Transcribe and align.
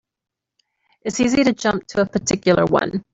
It's 1.03 1.19
easy 1.19 1.43
to 1.43 1.53
jump 1.53 1.85
to 1.89 2.01
a 2.01 2.07
particular 2.07 2.65
one. 2.65 3.03